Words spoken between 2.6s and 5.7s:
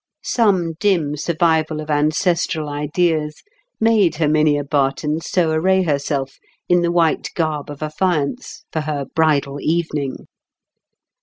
ideas made Herminia Barton so